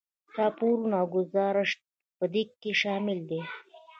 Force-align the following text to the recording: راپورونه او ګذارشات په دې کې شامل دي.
راپورونه 0.39 0.95
او 1.01 1.07
ګذارشات 1.15 1.81
په 2.17 2.25
دې 2.33 2.43
کې 2.61 2.71
شامل 2.81 3.19
دي. 3.29 3.41